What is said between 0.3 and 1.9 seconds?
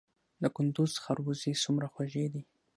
د کندز خربوزې څومره